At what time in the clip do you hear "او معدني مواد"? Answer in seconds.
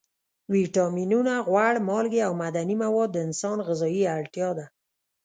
2.27-3.09